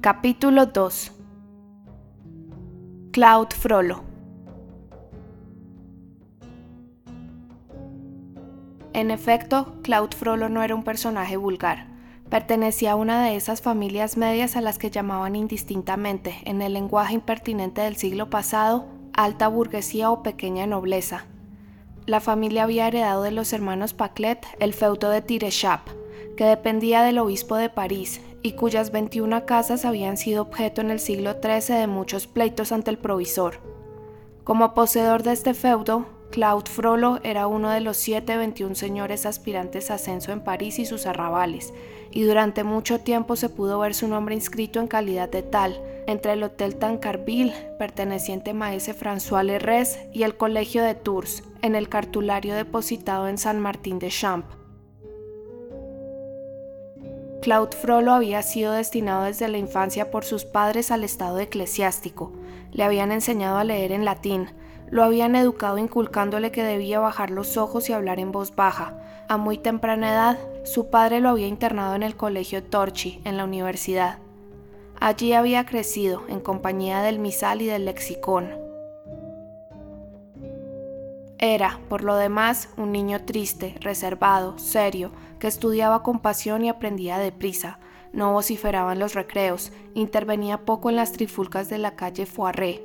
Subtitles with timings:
[0.00, 1.10] Capítulo 2
[3.10, 4.04] Claude Frollo
[8.92, 11.88] En efecto, Claude Frollo no era un personaje vulgar.
[12.30, 17.14] Pertenecía a una de esas familias medias a las que llamaban indistintamente, en el lenguaje
[17.14, 21.24] impertinente del siglo pasado, alta burguesía o pequeña nobleza.
[22.06, 25.88] La familia había heredado de los hermanos Paclet el feudo de Tirechap,
[26.36, 31.00] que dependía del obispo de París y cuyas 21 casas habían sido objeto en el
[31.00, 33.60] siglo XIII de muchos pleitos ante el provisor.
[34.44, 39.90] Como poseedor de este feudo, Claude Frollo era uno de los siete 21 señores aspirantes
[39.90, 41.72] a ascenso en París y sus arrabales,
[42.10, 46.32] y durante mucho tiempo se pudo ver su nombre inscrito en calidad de tal entre
[46.32, 51.88] el Hotel Tancarville, perteneciente a Maese François Lerres, y el Colegio de Tours, en el
[51.88, 54.57] cartulario depositado en San Martín de Champs.
[57.40, 62.32] Claude Frollo había sido destinado desde la infancia por sus padres al estado eclesiástico.
[62.72, 64.50] Le habían enseñado a leer en latín,
[64.90, 68.94] lo habían educado inculcándole que debía bajar los ojos y hablar en voz baja.
[69.28, 73.44] A muy temprana edad, su padre lo había internado en el colegio Torchi, en la
[73.44, 74.18] universidad.
[75.00, 78.67] Allí había crecido, en compañía del misal y del lexicón.
[81.38, 87.18] Era, por lo demás, un niño triste, reservado, serio, que estudiaba con pasión y aprendía
[87.18, 87.78] deprisa.
[88.12, 92.82] No vociferaba en los recreos, intervenía poco en las trifulcas de la calle Foiré.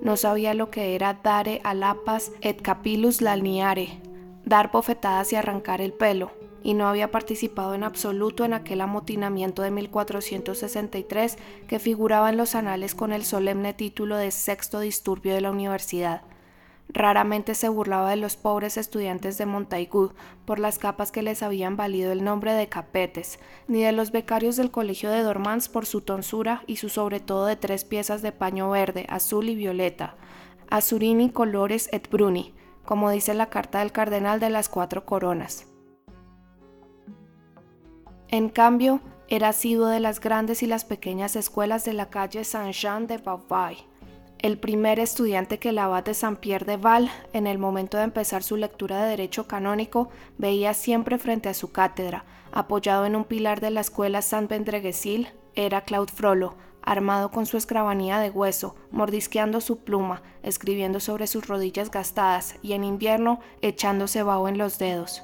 [0.00, 4.00] No sabía lo que era dare a lapas et capillus laniare,
[4.44, 6.30] dar bofetadas y arrancar el pelo,
[6.62, 12.54] y no había participado en absoluto en aquel amotinamiento de 1463 que figuraba en los
[12.54, 16.22] anales con el solemne título de sexto disturbio de la universidad.
[16.90, 20.12] Raramente se burlaba de los pobres estudiantes de Montaigu
[20.46, 24.56] por las capas que les habían valido el nombre de capetes, ni de los becarios
[24.56, 28.32] del colegio de Dormans por su tonsura y su sobre todo de tres piezas de
[28.32, 30.16] paño verde, azul y violeta,
[30.70, 32.54] azurini colores et bruni,
[32.84, 35.66] como dice la carta del cardenal de las cuatro coronas.
[38.28, 43.06] En cambio, era asiduo de las grandes y las pequeñas escuelas de la calle Saint-Jean
[43.06, 43.76] de Vauvay,
[44.38, 48.42] el primer estudiante que el abad de Saint-Pierre de Val, en el momento de empezar
[48.42, 53.60] su lectura de Derecho Canónico, veía siempre frente a su cátedra, apoyado en un pilar
[53.60, 59.78] de la escuela Saint-Vendreguesil, era Claude Frollo, armado con su escrabanía de hueso, mordisqueando su
[59.80, 65.22] pluma, escribiendo sobre sus rodillas gastadas y en invierno echándose vaho en los dedos.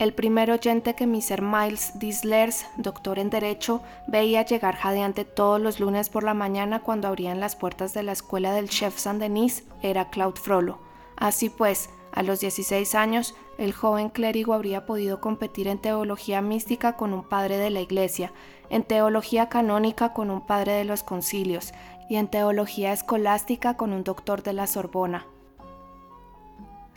[0.00, 1.42] El primer oyente que Mr.
[1.42, 7.06] Miles Dislers, doctor en Derecho, veía llegar jadeante todos los lunes por la mañana cuando
[7.06, 10.78] abrían las puertas de la escuela del chef Saint-Denis era Claude Frollo.
[11.18, 16.96] Así pues, a los 16 años, el joven clérigo habría podido competir en teología mística
[16.96, 18.32] con un padre de la Iglesia,
[18.70, 21.74] en teología canónica con un padre de los concilios
[22.08, 25.26] y en teología escolástica con un doctor de la Sorbona.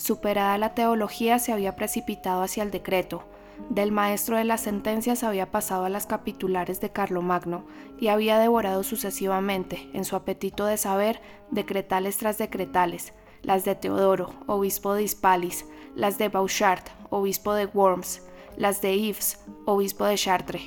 [0.04, 3.24] Superada la teología, se había precipitado hacia el decreto.
[3.70, 7.64] Del maestro de las sentencias había pasado a las capitulares de Carlomagno
[7.98, 11.22] y había devorado sucesivamente, en su apetito de saber,
[11.52, 18.24] decretales tras decretales, las de Teodoro, obispo de Hispalis, las de Bouchard, obispo de Worms,
[18.58, 20.64] las de Yves, obispo de Chartres.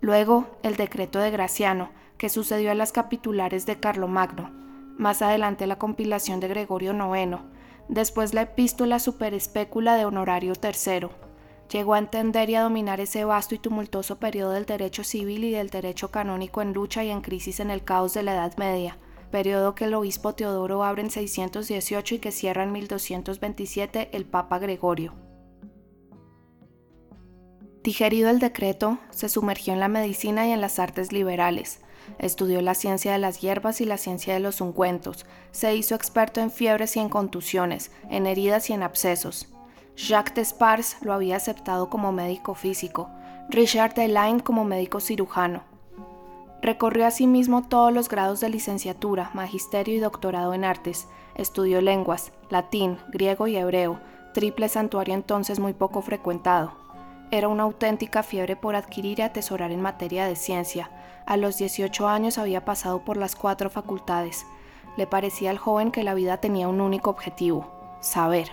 [0.00, 4.50] Luego, el decreto de Graciano, que sucedió a las capitulares de Carlomagno.
[4.96, 7.42] Más adelante la compilación de Gregorio IX,
[7.88, 11.08] después la epístola superespécula de Honorario III.
[11.70, 15.50] Llegó a entender y a dominar ese vasto y tumultuoso periodo del derecho civil y
[15.50, 18.98] del derecho canónico en lucha y en crisis en el caos de la Edad Media,
[19.30, 24.58] periodo que el obispo Teodoro abre en 618 y que cierra en 1227 el Papa
[24.58, 25.14] Gregorio.
[27.82, 31.80] Digerido el decreto, se sumergió en la medicina y en las artes liberales,
[32.18, 35.26] Estudió la ciencia de las hierbas y la ciencia de los ungüentos.
[35.52, 39.48] Se hizo experto en fiebres y en contusiones, en heridas y en abscesos.
[39.96, 43.10] Jacques Despars lo había aceptado como médico físico,
[43.50, 45.62] Richard Delaine como médico cirujano.
[46.60, 51.08] Recorrió asimismo todos los grados de licenciatura, magisterio y doctorado en artes.
[51.34, 54.00] Estudió lenguas, latín, griego y hebreo,
[54.34, 56.72] triple santuario entonces muy poco frecuentado.
[57.30, 60.90] Era una auténtica fiebre por adquirir y atesorar en materia de ciencia.
[61.26, 64.46] A los 18 años había pasado por las cuatro facultades.
[64.96, 67.70] Le parecía al joven que la vida tenía un único objetivo,
[68.00, 68.48] saber.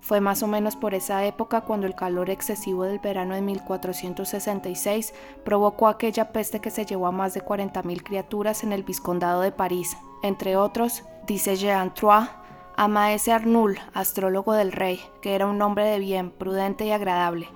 [0.00, 5.12] Fue más o menos por esa época cuando el calor excesivo del verano de 1466
[5.44, 9.52] provocó aquella peste que se llevó a más de 40.000 criaturas en el vizcondado de
[9.52, 12.30] París, entre otros, dice Jean Trois,
[12.78, 17.48] a Maese Arnoul, astrólogo del rey, que era un hombre de bien, prudente y agradable.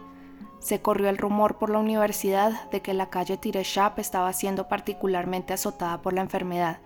[0.58, 5.52] Se corrió el rumor por la universidad de que la calle Tireshap estaba siendo particularmente
[5.52, 6.78] azotada por la enfermedad.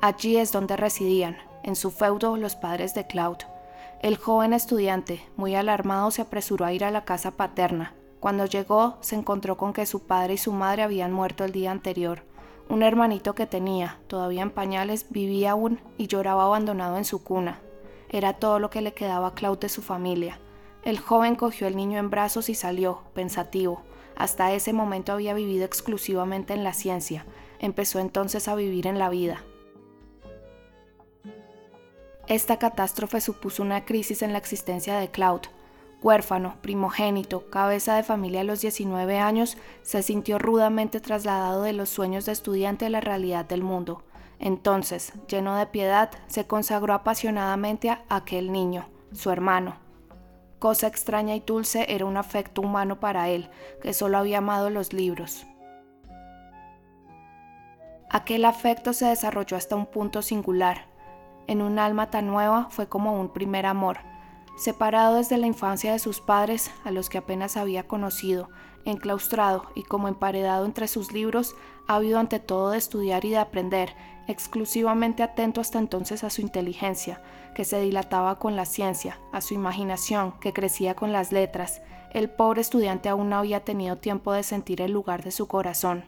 [0.00, 3.36] Allí es donde residían, en su feudo, los padres de Cloud.
[4.00, 7.92] El joven estudiante, muy alarmado, se apresuró a ir a la casa paterna.
[8.18, 11.70] Cuando llegó, se encontró con que su padre y su madre habían muerto el día
[11.70, 12.22] anterior.
[12.70, 17.60] Un hermanito que tenía, todavía en pañales, vivía aún y lloraba abandonado en su cuna.
[18.14, 20.38] Era todo lo que le quedaba a Cloud de su familia.
[20.84, 23.82] El joven cogió el niño en brazos y salió, pensativo.
[24.14, 27.26] Hasta ese momento había vivido exclusivamente en la ciencia.
[27.58, 29.42] Empezó entonces a vivir en la vida.
[32.28, 35.40] Esta catástrofe supuso una crisis en la existencia de Cloud.
[36.00, 41.88] Huérfano, primogénito, cabeza de familia a los 19 años, se sintió rudamente trasladado de los
[41.88, 44.04] sueños de estudiante a la realidad del mundo.
[44.44, 49.76] Entonces, lleno de piedad, se consagró apasionadamente a aquel niño, su hermano.
[50.58, 53.48] Cosa extraña y dulce era un afecto humano para él,
[53.80, 55.46] que solo había amado los libros.
[58.10, 60.88] Aquel afecto se desarrolló hasta un punto singular.
[61.46, 63.96] En un alma tan nueva fue como un primer amor.
[64.56, 68.48] Separado desde la infancia de sus padres, a los que apenas había conocido,
[68.84, 71.56] enclaustrado y como emparedado entre sus libros,
[71.88, 73.94] habido ante todo de estudiar y de aprender,
[74.28, 77.20] exclusivamente atento hasta entonces a su inteligencia,
[77.54, 82.30] que se dilataba con la ciencia, a su imaginación, que crecía con las letras, el
[82.30, 86.04] pobre estudiante aún no había tenido tiempo de sentir el lugar de su corazón.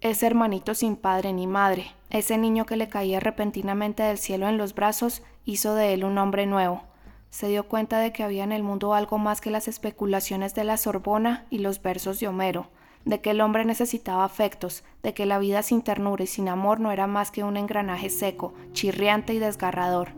[0.00, 4.56] Ese hermanito sin padre ni madre, ese niño que le caía repentinamente del cielo en
[4.56, 6.91] los brazos, hizo de él un hombre nuevo.
[7.32, 10.64] Se dio cuenta de que había en el mundo algo más que las especulaciones de
[10.64, 12.68] la Sorbona y los versos de Homero,
[13.06, 16.78] de que el hombre necesitaba afectos, de que la vida sin ternura y sin amor
[16.78, 20.10] no era más que un engranaje seco, chirriante y desgarrador.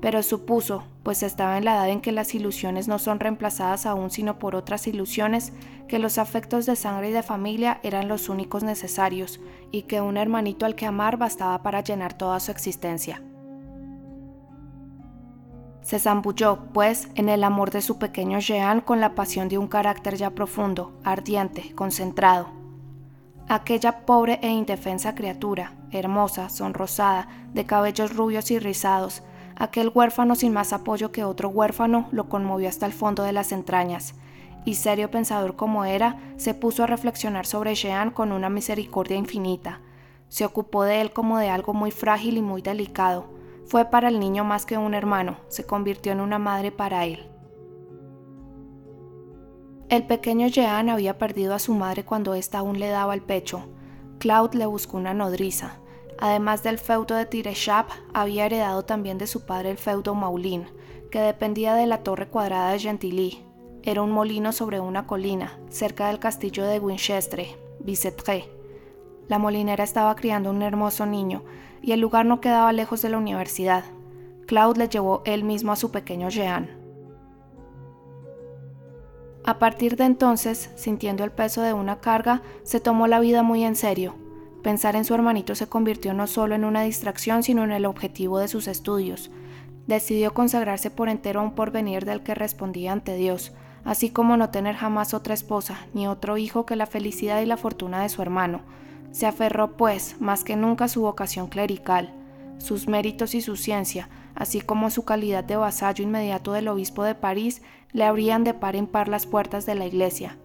[0.00, 4.12] Pero supuso, pues estaba en la edad en que las ilusiones no son reemplazadas aún
[4.12, 5.52] sino por otras ilusiones,
[5.88, 9.40] que los afectos de sangre y de familia eran los únicos necesarios,
[9.72, 13.20] y que un hermanito al que amar bastaba para llenar toda su existencia.
[15.86, 19.68] Se zambulló, pues, en el amor de su pequeño Jean con la pasión de un
[19.68, 22.48] carácter ya profundo, ardiente, concentrado.
[23.46, 29.22] Aquella pobre e indefensa criatura, hermosa, sonrosada, de cabellos rubios y rizados,
[29.54, 33.52] aquel huérfano sin más apoyo que otro huérfano, lo conmovió hasta el fondo de las
[33.52, 34.16] entrañas,
[34.64, 39.78] y serio pensador como era, se puso a reflexionar sobre Jean con una misericordia infinita.
[40.30, 43.35] Se ocupó de él como de algo muy frágil y muy delicado,
[43.66, 47.28] fue para el niño más que un hermano, se convirtió en una madre para él.
[49.88, 53.68] El pequeño Jean había perdido a su madre cuando ésta aún le daba el pecho.
[54.18, 55.78] Claude le buscó una nodriza.
[56.18, 60.66] Además del feudo de Tireshap, había heredado también de su padre el feudo Maulin,
[61.10, 63.44] que dependía de la torre cuadrada de Gentilly.
[63.82, 67.46] Era un molino sobre una colina, cerca del castillo de Winchester,
[67.78, 68.55] Bicetre.
[69.28, 71.42] La molinera estaba criando un hermoso niño,
[71.82, 73.84] y el lugar no quedaba lejos de la universidad.
[74.46, 76.68] Claude le llevó él mismo a su pequeño Jean.
[79.44, 83.64] A partir de entonces, sintiendo el peso de una carga, se tomó la vida muy
[83.64, 84.14] en serio.
[84.62, 88.40] Pensar en su hermanito se convirtió no solo en una distracción, sino en el objetivo
[88.40, 89.30] de sus estudios.
[89.86, 93.52] Decidió consagrarse por entero a un porvenir del que respondía ante Dios,
[93.84, 97.56] así como no tener jamás otra esposa, ni otro hijo que la felicidad y la
[97.56, 98.62] fortuna de su hermano,
[99.16, 102.12] se aferró, pues, más que nunca a su vocación clerical,
[102.58, 107.14] sus méritos y su ciencia, así como su calidad de vasallo inmediato del obispo de
[107.14, 110.36] París, le abrían de par en par las puertas de la iglesia.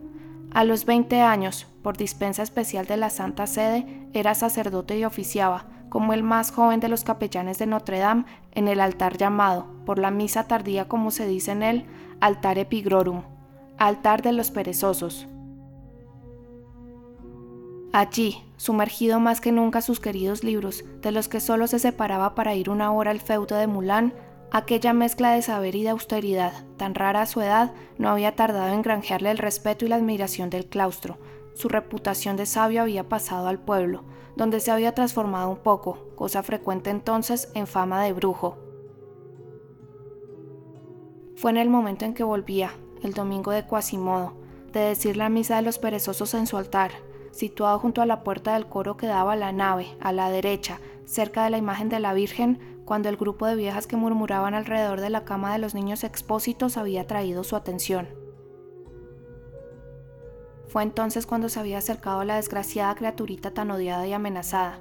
[0.54, 5.66] A los 20 años, por dispensa especial de la Santa Sede, era sacerdote y oficiaba,
[5.90, 8.24] como el más joven de los capellanes de Notre Dame,
[8.54, 11.86] en el altar llamado, por la misa tardía como se dice en él,
[12.22, 13.24] altar epigrorum,
[13.78, 15.28] altar de los perezosos.
[17.94, 22.56] Allí, sumergido más que nunca sus queridos libros, de los que solo se separaba para
[22.56, 24.14] ir una hora al feudo de Mulán,
[24.50, 28.74] aquella mezcla de saber y de austeridad, tan rara a su edad, no había tardado
[28.74, 31.18] en granjearle el respeto y la admiración del claustro.
[31.54, 34.06] Su reputación de sabio había pasado al pueblo,
[34.38, 38.58] donde se había transformado un poco, cosa frecuente entonces, en fama de brujo.
[41.36, 42.72] Fue en el momento en que volvía,
[43.04, 44.34] el domingo de Quasimodo,
[44.72, 46.92] de decir la misa de los perezosos en su altar,
[47.32, 50.80] situado junto a la puerta del coro que daba a la nave, a la derecha,
[51.06, 55.02] cerca de la imagen de la Virgen, cuando el grupo de viejas que murmuraban alrededor
[55.02, 58.08] de la cama de los niños expósitos había traído su atención.
[60.68, 64.80] Fue entonces cuando se había acercado la desgraciada criaturita tan odiada y amenazada.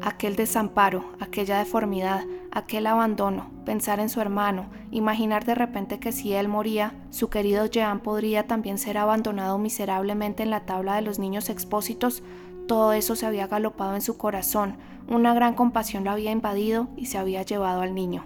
[0.00, 2.24] Aquel desamparo, aquella deformidad,
[2.54, 7.66] Aquel abandono, pensar en su hermano, imaginar de repente que si él moría, su querido
[7.66, 12.22] Jean podría también ser abandonado miserablemente en la tabla de los niños expósitos,
[12.68, 14.76] todo eso se había galopado en su corazón,
[15.08, 18.24] una gran compasión lo había invadido y se había llevado al niño.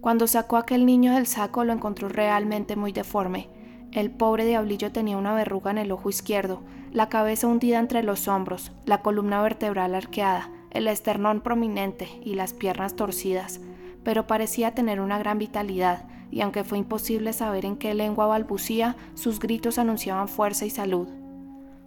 [0.00, 3.48] Cuando sacó a aquel niño del saco lo encontró realmente muy deforme.
[3.92, 8.26] El pobre diablillo tenía una verruga en el ojo izquierdo, la cabeza hundida entre los
[8.26, 13.60] hombros, la columna vertebral arqueada, el esternón prominente y las piernas torcidas,
[14.02, 18.96] pero parecía tener una gran vitalidad, y aunque fue imposible saber en qué lengua balbucía,
[19.14, 21.08] sus gritos anunciaban fuerza y salud.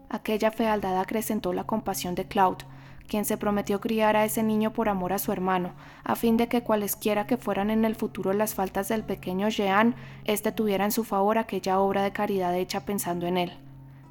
[0.10, 2.66] Aquella fealdad acrecentó la compasión de Claude,
[3.08, 5.72] quien se prometió criar a ese niño por amor a su hermano,
[6.04, 9.96] a fin de que cualesquiera que fueran en el futuro las faltas del pequeño Jean,
[10.26, 13.54] éste tuviera en su favor aquella obra de caridad hecha pensando en él.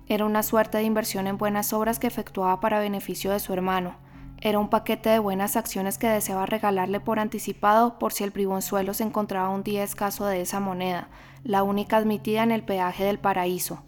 [0.08, 3.96] Era una suerte de inversión en buenas obras que efectuaba para beneficio de su hermano,
[4.40, 8.92] era un paquete de buenas acciones que deseaba regalarle por anticipado por si el bribonzuelo
[8.92, 11.08] se encontraba un día escaso de esa moneda,
[11.42, 13.82] la única admitida en el peaje del paraíso.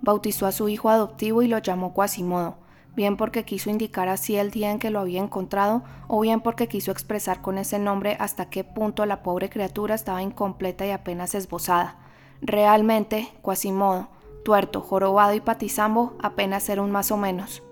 [0.00, 2.58] Bautizó a su hijo adoptivo y lo llamó Quasimodo,
[2.94, 6.68] bien porque quiso indicar así el día en que lo había encontrado, o bien porque
[6.68, 11.34] quiso expresar con ese nombre hasta qué punto la pobre criatura estaba incompleta y apenas
[11.34, 11.96] esbozada.
[12.40, 14.08] Realmente, Quasimodo,
[14.48, 17.62] tuerto, jorobado y patizambo apenas era un más o menos.